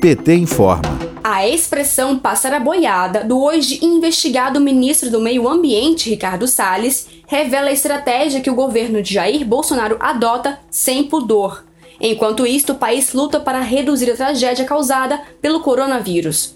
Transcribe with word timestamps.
PT 0.00 0.34
informa. 0.34 0.98
A 1.22 1.46
expressão 1.46 2.18
passar 2.18 2.54
a 2.54 2.60
boiada 2.60 3.22
do 3.22 3.42
hoje 3.42 3.84
investigado 3.84 4.60
ministro 4.60 5.10
do 5.10 5.20
Meio 5.20 5.48
Ambiente, 5.48 6.08
Ricardo 6.08 6.46
Salles, 6.46 7.08
revela 7.26 7.68
a 7.68 7.72
estratégia 7.72 8.40
que 8.40 8.50
o 8.50 8.54
governo 8.54 9.02
de 9.02 9.14
Jair 9.14 9.44
Bolsonaro 9.44 9.96
adota 10.00 10.58
sem 10.70 11.04
pudor. 11.04 11.64
Enquanto 12.00 12.46
isto, 12.46 12.72
o 12.72 12.76
país 12.76 13.12
luta 13.12 13.38
para 13.38 13.60
reduzir 13.60 14.10
a 14.10 14.16
tragédia 14.16 14.64
causada 14.64 15.20
pelo 15.42 15.60
coronavírus. 15.60 16.54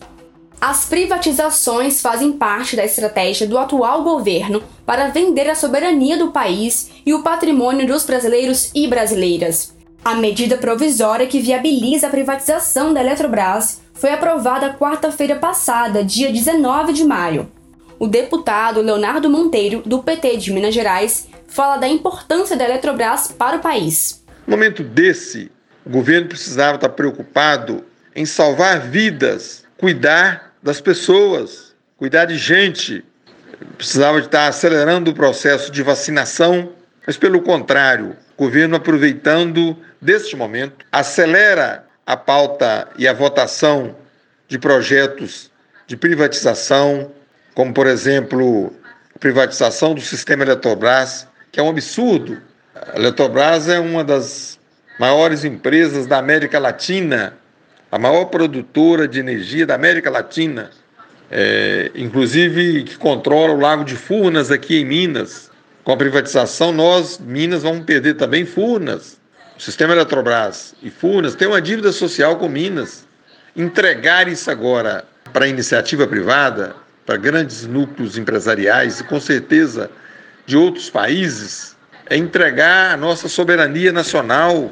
As 0.58 0.86
privatizações 0.86 2.00
fazem 2.00 2.32
parte 2.32 2.76
da 2.76 2.84
estratégia 2.84 3.46
do 3.46 3.58
atual 3.58 4.02
governo 4.02 4.62
para 4.86 5.08
vender 5.08 5.50
a 5.50 5.54
soberania 5.54 6.16
do 6.16 6.30
país 6.30 6.90
e 7.04 7.12
o 7.12 7.22
patrimônio 7.22 7.86
dos 7.86 8.06
brasileiros 8.06 8.70
e 8.74 8.86
brasileiras. 8.86 9.74
A 10.04 10.14
medida 10.14 10.58
provisória 10.58 11.26
que 11.26 11.40
viabiliza 11.40 12.08
a 12.08 12.10
privatização 12.10 12.92
da 12.92 13.00
Eletrobras 13.00 13.80
foi 13.94 14.10
aprovada 14.10 14.74
quarta-feira 14.74 15.36
passada, 15.36 16.04
dia 16.04 16.30
19 16.30 16.92
de 16.92 17.04
maio. 17.04 17.50
O 17.98 18.06
deputado 18.06 18.82
Leonardo 18.82 19.30
Monteiro, 19.30 19.82
do 19.86 20.02
PT 20.02 20.36
de 20.36 20.52
Minas 20.52 20.74
Gerais, 20.74 21.26
fala 21.48 21.78
da 21.78 21.88
importância 21.88 22.54
da 22.54 22.64
Eletrobras 22.66 23.28
para 23.28 23.56
o 23.56 23.60
país. 23.60 24.22
No 24.46 24.58
momento 24.58 24.82
desse, 24.82 25.50
o 25.86 25.88
governo 25.88 26.28
precisava 26.28 26.74
estar 26.74 26.90
preocupado 26.90 27.82
em 28.14 28.26
salvar 28.26 28.80
vidas, 28.80 29.64
cuidar 29.78 30.52
das 30.62 30.82
pessoas, 30.82 31.74
cuidar 31.96 32.26
de 32.26 32.36
gente. 32.36 33.02
Precisava 33.78 34.18
estar 34.18 34.48
acelerando 34.48 35.12
o 35.12 35.14
processo 35.14 35.72
de 35.72 35.82
vacinação, 35.82 36.72
mas 37.06 37.16
pelo 37.16 37.40
contrário, 37.40 38.14
o 38.36 38.44
governo 38.44 38.76
aproveitando 38.76 39.76
deste 40.00 40.36
momento 40.36 40.84
acelera 40.90 41.84
a 42.06 42.16
pauta 42.16 42.88
e 42.98 43.06
a 43.08 43.12
votação 43.12 43.96
de 44.48 44.58
projetos 44.58 45.50
de 45.86 45.96
privatização, 45.96 47.10
como 47.54 47.72
por 47.72 47.86
exemplo, 47.86 48.72
a 49.14 49.18
privatização 49.18 49.94
do 49.94 50.00
sistema 50.00 50.42
Eletrobras, 50.42 51.26
que 51.52 51.60
é 51.60 51.62
um 51.62 51.68
absurdo. 51.68 52.40
A 52.74 52.98
Eletrobras 52.98 53.68
é 53.68 53.78
uma 53.78 54.02
das 54.02 54.58
maiores 54.98 55.44
empresas 55.44 56.06
da 56.06 56.18
América 56.18 56.58
Latina, 56.58 57.34
a 57.90 57.98
maior 57.98 58.26
produtora 58.26 59.06
de 59.06 59.20
energia 59.20 59.66
da 59.66 59.74
América 59.74 60.10
Latina, 60.10 60.70
é, 61.30 61.90
inclusive 61.94 62.82
que 62.84 62.96
controla 62.96 63.52
o 63.52 63.60
Lago 63.60 63.84
de 63.84 63.94
Furnas 63.94 64.50
aqui 64.50 64.80
em 64.80 64.84
Minas. 64.84 65.50
Com 65.84 65.92
a 65.92 65.96
privatização, 65.98 66.72
nós, 66.72 67.18
Minas, 67.18 67.62
vamos 67.62 67.84
perder 67.84 68.14
também 68.14 68.46
Furnas. 68.46 69.18
O 69.54 69.60
sistema 69.60 69.92
Eletrobras 69.92 70.74
e 70.82 70.88
Furnas 70.90 71.34
tem 71.34 71.46
uma 71.46 71.60
dívida 71.60 71.92
social 71.92 72.36
com 72.36 72.48
Minas. 72.48 73.06
Entregar 73.54 74.26
isso 74.26 74.50
agora 74.50 75.04
para 75.30 75.46
iniciativa 75.46 76.06
privada, 76.06 76.74
para 77.04 77.18
grandes 77.18 77.66
núcleos 77.66 78.16
empresariais 78.16 79.00
e 79.00 79.04
com 79.04 79.20
certeza 79.20 79.90
de 80.46 80.56
outros 80.56 80.88
países, 80.88 81.76
é 82.08 82.16
entregar 82.16 82.94
a 82.94 82.96
nossa 82.96 83.28
soberania 83.28 83.92
nacional. 83.92 84.70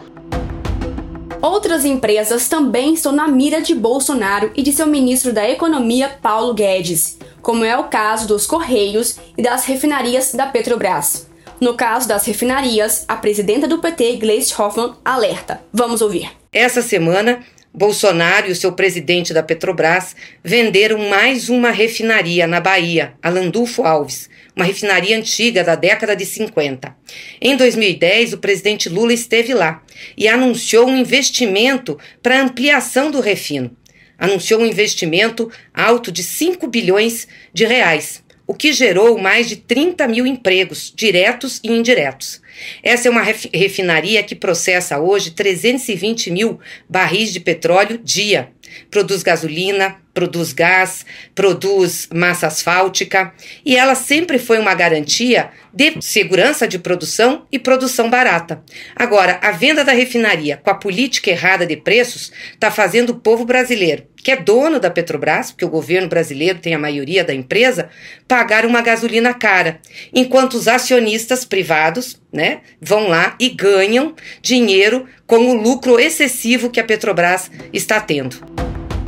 Outras 1.43 1.85
empresas 1.85 2.49
também 2.49 2.95
estão 2.95 3.13
na 3.13 3.29
mira 3.29 3.61
de 3.61 3.75
Bolsonaro 3.75 4.51
e 4.57 4.63
de 4.63 4.73
seu 4.73 4.87
ministro 4.87 5.31
da 5.31 5.47
Economia, 5.47 6.09
Paulo 6.23 6.55
Guedes 6.55 7.19
como 7.43 7.65
é 7.65 7.77
o 7.77 7.85
caso 7.85 8.27
dos 8.27 8.47
Correios 8.47 9.17
e 9.37 9.43
das 9.43 9.67
refinarias 9.67 10.33
da 10.33 10.47
Petrobras. 10.47 11.29
No 11.61 11.75
caso 11.75 12.09
das 12.09 12.25
refinarias, 12.27 13.05
a 13.07 13.17
presidenta 13.17 13.69
do 13.69 13.79
PT, 13.79 14.17
Gleisi 14.17 14.55
Hoffmann, 14.57 14.95
alerta. 15.05 15.61
Vamos 15.73 16.01
ouvir. 16.01 16.31
Essa 16.53 16.83
semana, 16.83 17.41
Bolsonaro 17.75 18.49
e 18.49 18.53
o 18.53 18.57
seu 18.57 18.73
presidente 18.73 19.33
da 19.33 19.43
Petrobras 19.43 20.17
venderam 20.43 21.09
mais 21.09 21.49
uma 21.49 21.71
refinaria 21.71 22.47
na 22.47 22.61
Bahia, 22.61 23.15
a 23.23 23.29
Landulfo 23.29 23.83
Alves, 23.83 24.29
uma 24.55 24.65
refinaria 24.65 25.17
antiga 25.17 25.65
da 25.65 25.75
década 25.75 26.15
de 26.15 26.27
50. 26.27 26.95
Em 27.41 27.57
2010, 27.57 28.35
o 28.35 28.39
presidente 28.39 28.89
Lula 28.89 29.13
esteve 29.13 29.55
lá 29.55 29.83
e 30.17 30.29
anunciou 30.29 30.87
um 30.87 30.97
investimento 30.97 31.99
para 32.23 32.43
ampliação 32.43 33.11
do 33.11 33.21
refino 33.21 33.75
anunciou 34.23 34.61
um 34.61 34.67
investimento 34.67 35.51
alto 35.75 36.13
de 36.13 36.23
5 36.23 36.69
bilhões 36.69 37.27
de 37.53 37.65
reais, 37.65 38.23
o 38.47 38.55
que 38.55 38.73
gerou 38.73 39.19
mais 39.19 39.49
de 39.49 39.57
30 39.57 40.07
mil 40.07 40.25
empregos, 40.25 40.93
diretos 40.95 41.61
e 41.65 41.73
indiretos. 41.73 42.41
Essa 42.83 43.09
é 43.09 43.11
uma 43.11 43.23
refinaria 43.23 44.23
que 44.23 44.35
processa 44.35 44.99
hoje 44.99 45.31
320 45.31 46.31
mil 46.31 46.61
barris 46.89 47.33
de 47.33 47.41
petróleo 47.41 47.99
dia. 48.03 48.51
Produz 48.91 49.23
gasolina, 49.23 49.97
produz 50.15 50.53
gás, 50.53 51.05
produz 51.35 52.09
massa 52.13 52.47
asfáltica 52.47 53.33
e 53.65 53.77
ela 53.77 53.95
sempre 53.95 54.39
foi 54.39 54.59
uma 54.59 54.75
garantia 54.75 55.51
de 55.73 56.01
segurança 56.01 56.69
de 56.69 56.79
produção 56.79 57.47
e 57.51 57.59
produção 57.59 58.11
barata. 58.11 58.63
Agora, 58.95 59.39
a 59.43 59.51
venda 59.51 59.85
da 59.85 59.93
refinaria 59.93 60.59
com 60.59 60.71
a 60.71 60.75
política 60.75 61.31
errada 61.31 61.67
de 61.67 61.77
preços 61.77 62.33
está 62.53 62.71
fazendo 62.71 63.11
o 63.11 63.21
povo 63.21 63.45
brasileiro, 63.45 64.05
que 64.17 64.31
é 64.31 64.37
dono 64.37 64.79
da 64.79 64.91
Petrobras, 64.91 65.51
porque 65.51 65.65
o 65.65 65.71
governo 65.71 66.09
brasileiro 66.09 66.59
tem 66.59 66.75
a 66.75 66.79
maioria 66.79 67.25
da 67.25 67.35
empresa, 67.35 67.89
pagar 68.29 68.67
uma 68.67 68.83
gasolina 68.83 69.33
cara, 69.33 69.81
enquanto 70.15 70.55
os 70.55 70.69
acionistas 70.69 71.45
privados 71.45 72.22
né, 72.33 72.61
vão 72.81 73.09
lá 73.09 73.37
e 73.39 73.49
ganham 73.49 74.15
dinheiro 74.41 75.07
com 75.27 75.51
o 75.51 75.63
lucro 75.63 76.01
excessivo 76.01 76.71
que 76.71 76.81
a 76.81 76.85
Petrobras 76.85 77.51
está 77.73 78.01
tendo. 78.01 78.37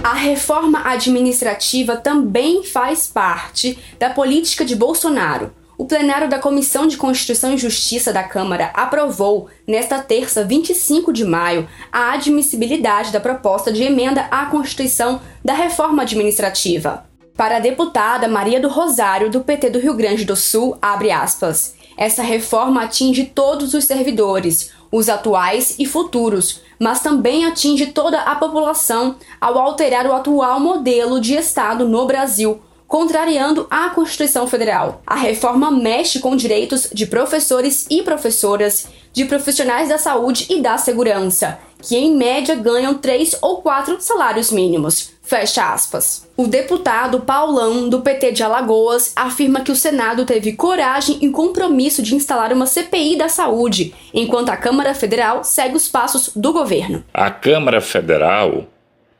A 0.03 0.13
reforma 0.13 0.83
administrativa 0.85 1.97
também 1.97 2.63
faz 2.63 3.07
parte 3.07 3.79
da 3.99 4.11
política 4.11 4.65
de 4.65 4.77
Bolsonaro. 4.77 5.55
O 5.79 5.87
plenário 5.87 6.29
da 6.29 6.39
Comissão 6.39 6.87
de 6.87 6.97
Constituição 6.97 7.55
e 7.55 7.59
Justiça 7.59 8.13
da 8.13 8.23
Câmara 8.23 8.71
aprovou, 8.75 9.49
nesta 9.67 9.99
terça, 10.01 10.45
25 10.45 11.13
de 11.13 11.25
maio, 11.25 11.67
a 11.91 12.13
admissibilidade 12.13 13.11
da 13.11 13.19
proposta 13.19 13.73
de 13.73 13.83
emenda 13.83 14.29
à 14.31 14.47
Constituição 14.47 15.21
da 15.45 15.55
reforma 15.55 16.03
administrativa. 16.03 17.07
Para 17.37 17.57
a 17.57 17.61
deputada 17.61 18.29
Maria 18.29 18.61
do 18.61 18.69
Rosário, 18.69 19.31
do 19.31 19.41
PT 19.41 19.71
do 19.71 19.81
Rio 19.81 19.95
Grande 19.95 20.25
do 20.25 20.37
Sul, 20.37 20.79
abre 20.81 21.11
aspas. 21.11 21.75
Essa 21.97 22.23
reforma 22.23 22.83
atinge 22.83 23.25
todos 23.25 23.75
os 23.75 23.85
servidores, 23.85 24.73
os 24.91 25.09
atuais 25.09 25.77
e 25.79 25.87
futuros, 25.87 26.61
mas 26.79 27.01
também 27.01 27.45
atinge 27.45 27.87
toda 27.87 28.21
a 28.21 28.35
população 28.35 29.17
ao 29.41 29.59
alterar 29.59 30.07
o 30.07 30.13
atual 30.13 30.61
modelo 30.61 31.21
de 31.21 31.35
Estado 31.35 31.89
no 31.89 32.07
Brasil, 32.07 32.61
contrariando 32.95 33.67
a 33.69 33.91
Constituição 33.91 34.47
Federal. 34.47 35.03
A 35.05 35.17
reforma 35.17 35.69
mexe 35.69 36.21
com 36.21 36.37
direitos 36.37 36.89
de 36.93 37.07
professores 37.07 37.89
e 37.91 38.05
professoras, 38.05 38.87
de 39.13 39.25
profissionais 39.25 39.89
da 39.89 39.99
saúde 39.99 40.47
e 40.49 40.61
da 40.63 40.79
segurança, 40.79 41.59
que 41.83 41.97
em 41.97 42.15
média 42.15 42.55
ganham 42.55 42.95
três 42.95 43.37
ou 43.43 43.61
quatro 43.61 43.97
salários 43.99 44.53
mínimos. 44.53 45.11
Fecha 45.25 45.73
aspas. 45.73 46.29
O 46.37 46.47
deputado 46.47 47.19
Paulão, 47.19 47.89
do 47.89 48.01
PT 48.01 48.31
de 48.31 48.45
Alagoas, 48.45 49.13
afirma 49.17 49.63
que 49.63 49.73
o 49.73 49.77
Senado 49.77 50.25
teve 50.25 50.53
coragem 50.53 51.19
e 51.21 51.29
compromisso 51.31 52.01
de 52.01 52.15
instalar 52.15 52.53
uma 52.53 52.65
CPI 52.65 53.17
da 53.17 53.29
saúde, 53.29 53.93
enquanto 54.15 54.51
a 54.51 54.57
Câmara 54.57 54.95
Federal 54.95 55.43
segue 55.43 55.75
os 55.75 55.89
passos 55.89 56.31
do 56.37 56.53
governo. 56.53 57.03
A 57.13 57.29
Câmara 57.29 57.81
Federal, 57.81 58.69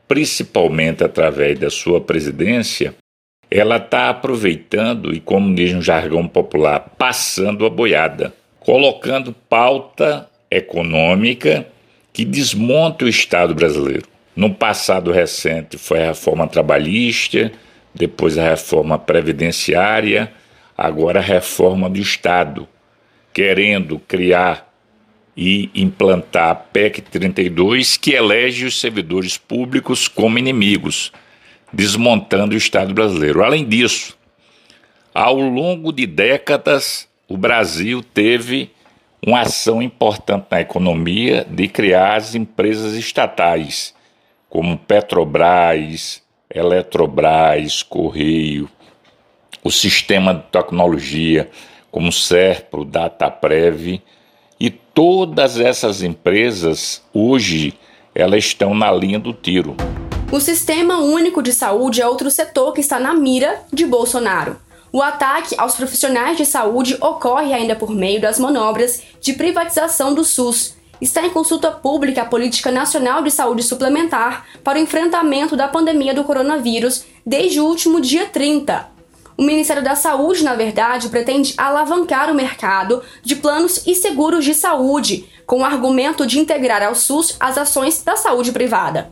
principalmente 0.07 1.03
através 1.03 1.59
da 1.59 1.69
sua 1.69 1.99
presidência, 1.99 2.95
ela 3.49 3.77
está 3.77 4.09
aproveitando 4.09 5.13
e, 5.13 5.19
como 5.19 5.53
diz 5.53 5.73
no 5.73 5.81
jargão 5.81 6.27
popular, 6.27 6.93
passando 6.97 7.65
a 7.65 7.69
boiada, 7.69 8.33
colocando 8.59 9.33
pauta 9.47 10.29
econômica 10.49 11.67
que 12.11 12.25
desmonta 12.25 13.05
o 13.05 13.09
Estado 13.09 13.53
brasileiro. 13.53 14.07
No 14.35 14.53
passado 14.53 15.11
recente 15.11 15.77
foi 15.77 16.03
a 16.03 16.07
reforma 16.07 16.47
trabalhista, 16.47 17.51
depois 17.93 18.37
a 18.37 18.49
reforma 18.49 18.97
previdenciária, 18.97 20.31
agora 20.77 21.19
a 21.19 21.23
reforma 21.23 21.89
do 21.89 21.99
Estado, 21.99 22.67
querendo 23.33 23.99
criar 23.99 24.73
e 25.37 25.69
implantar 25.75 26.49
a 26.49 26.55
PEC 26.55 27.01
32, 27.01 27.97
que 27.97 28.13
elege 28.13 28.65
os 28.65 28.79
servidores 28.79 29.37
públicos 29.37 30.07
como 30.07 30.39
inimigos, 30.39 31.11
desmontando 31.75 32.55
o 32.55 32.57
Estado 32.57 32.93
brasileiro. 32.93 33.43
Além 33.43 33.65
disso, 33.65 34.17
ao 35.13 35.35
longo 35.35 35.91
de 35.91 36.07
décadas, 36.07 37.07
o 37.27 37.35
Brasil 37.35 38.01
teve 38.01 38.71
uma 39.25 39.41
ação 39.41 39.81
importante 39.81 40.47
na 40.49 40.61
economia 40.61 41.45
de 41.49 41.67
criar 41.67 42.15
as 42.15 42.33
empresas 42.33 42.93
estatais 42.93 43.93
como 44.49 44.77
Petrobras, 44.77 46.23
Eletrobras, 46.49 47.83
Correio, 47.83 48.69
o 49.61 49.69
sistema 49.69 50.33
de 50.33 50.43
tecnologia 50.43 51.49
como 51.91 52.11
Serpro, 52.11 52.85
Dataprev 52.85 54.01
e 54.59 54.69
todas 54.69 55.59
essas 55.59 56.01
empresas 56.03 57.03
hoje 57.13 57.73
elas 58.13 58.45
estão 58.45 58.73
na 58.73 58.89
linha 58.91 59.19
do 59.19 59.33
tiro. 59.33 59.75
O 60.31 60.39
Sistema 60.39 60.97
Único 60.97 61.41
de 61.41 61.53
Saúde 61.53 62.01
é 62.01 62.07
outro 62.07 62.31
setor 62.31 62.73
que 62.73 62.81
está 62.81 62.99
na 62.99 63.13
mira 63.13 63.61
de 63.71 63.85
Bolsonaro. 63.85 64.57
O 64.91 65.01
ataque 65.01 65.55
aos 65.57 65.75
profissionais 65.75 66.37
de 66.37 66.45
saúde 66.45 66.97
ocorre 66.99 67.53
ainda 67.53 67.75
por 67.75 67.91
meio 67.91 68.19
das 68.19 68.39
manobras 68.39 69.01
de 69.21 69.33
privatização 69.33 70.13
do 70.13 70.23
SUS. 70.23 70.75
Está 70.99 71.25
em 71.25 71.29
consulta 71.29 71.69
pública 71.69 72.23
a 72.23 72.25
Política 72.25 72.71
Nacional 72.71 73.21
de 73.21 73.29
Saúde 73.29 73.61
Suplementar 73.61 74.45
para 74.63 74.79
o 74.79 74.81
enfrentamento 74.81 75.55
da 75.55 75.67
pandemia 75.67 76.13
do 76.13 76.23
coronavírus 76.23 77.05
desde 77.25 77.59
o 77.59 77.65
último 77.65 78.01
dia 78.01 78.25
30. 78.25 78.87
O 79.37 79.43
Ministério 79.43 79.83
da 79.83 79.95
Saúde, 79.95 80.43
na 80.43 80.55
verdade, 80.55 81.09
pretende 81.09 81.53
alavancar 81.57 82.31
o 82.31 82.35
mercado 82.35 83.03
de 83.21 83.35
planos 83.35 83.85
e 83.85 83.93
seguros 83.93 84.45
de 84.45 84.53
saúde, 84.53 85.29
com 85.45 85.59
o 85.59 85.65
argumento 85.65 86.25
de 86.25 86.39
integrar 86.39 86.81
ao 86.81 86.95
SUS 86.95 87.35
as 87.39 87.57
ações 87.57 88.01
da 88.01 88.15
saúde 88.15 88.53
privada. 88.53 89.11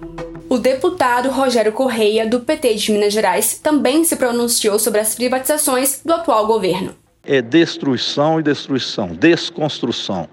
O 0.54 0.60
deputado 0.60 1.32
Rogério 1.32 1.72
Correia, 1.72 2.28
do 2.28 2.42
PT 2.42 2.76
de 2.76 2.92
Minas 2.92 3.12
Gerais, 3.12 3.58
também 3.58 4.04
se 4.04 4.16
pronunciou 4.16 4.78
sobre 4.78 5.00
as 5.00 5.16
privatizações 5.16 6.04
do 6.06 6.14
atual 6.14 6.46
governo. 6.46 6.94
É 7.24 7.42
destruição 7.42 8.40
e 8.40 8.44
destruição, 8.44 9.08
desconstrução. 9.16 10.30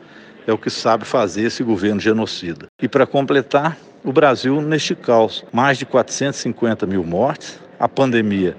É 0.46 0.52
o 0.52 0.58
que 0.58 0.68
sabe 0.68 1.06
fazer 1.06 1.44
esse 1.44 1.62
governo 1.62 1.98
genocida. 1.98 2.66
E 2.82 2.86
para 2.86 3.06
completar, 3.06 3.78
o 4.04 4.12
Brasil 4.12 4.60
neste 4.60 4.94
caos. 4.94 5.42
Mais 5.50 5.78
de 5.78 5.86
450 5.86 6.84
mil 6.84 7.02
mortes, 7.02 7.58
a 7.78 7.88
pandemia 7.88 8.54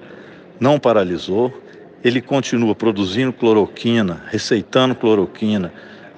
não 0.60 0.80
paralisou, 0.80 1.54
ele 2.04 2.24
continua 2.24 2.74
produzindo 2.74 3.32
cloroquina, 3.32 4.24
receitando 4.32 4.96
cloroquina, 4.96 5.72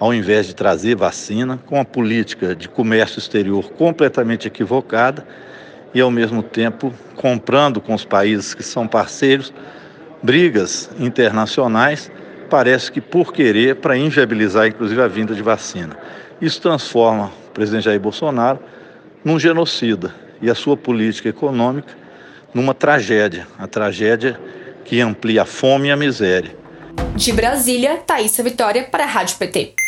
ao 0.03 0.13
invés 0.13 0.45
de 0.45 0.53
trazer 0.53 0.97
vacina, 0.97 1.57
com 1.65 1.79
a 1.79 1.85
política 1.85 2.53
de 2.53 2.67
comércio 2.67 3.19
exterior 3.19 3.71
completamente 3.71 4.49
equivocada 4.49 5.25
e, 5.93 6.01
ao 6.01 6.11
mesmo 6.11 6.43
tempo, 6.43 6.93
comprando 7.15 7.79
com 7.79 7.93
os 7.93 8.03
países 8.03 8.53
que 8.53 8.63
são 8.63 8.85
parceiros 8.85 9.53
brigas 10.21 10.89
internacionais, 10.99 12.11
parece 12.49 12.91
que 12.91 12.99
por 12.99 13.31
querer, 13.31 13.77
para 13.77 13.95
inviabilizar 13.95 14.67
inclusive 14.67 15.01
a 15.01 15.07
vinda 15.07 15.33
de 15.33 15.41
vacina. 15.41 15.95
Isso 16.41 16.59
transforma 16.59 17.31
o 17.47 17.51
presidente 17.51 17.85
Jair 17.85 18.01
Bolsonaro 18.01 18.59
num 19.23 19.39
genocida 19.39 20.13
e 20.41 20.49
a 20.49 20.55
sua 20.55 20.75
política 20.75 21.29
econômica 21.29 21.95
numa 22.53 22.73
tragédia, 22.73 23.47
a 23.57 23.67
tragédia 23.67 24.37
que 24.83 24.99
amplia 24.99 25.43
a 25.43 25.45
fome 25.45 25.87
e 25.87 25.91
a 25.91 25.95
miséria. 25.95 26.53
De 27.15 27.31
Brasília, 27.31 27.95
Thaisa 28.05 28.43
Vitória 28.43 28.83
para 28.83 29.05
a 29.05 29.07
Rádio 29.07 29.37
PT. 29.37 29.82